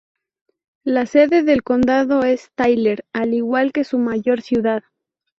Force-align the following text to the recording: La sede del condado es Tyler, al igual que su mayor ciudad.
La 0.83 1.05
sede 1.05 1.43
del 1.43 1.61
condado 1.61 2.23
es 2.23 2.49
Tyler, 2.55 3.05
al 3.13 3.35
igual 3.35 3.71
que 3.71 3.83
su 3.83 3.99
mayor 3.99 4.41
ciudad. 4.41 4.81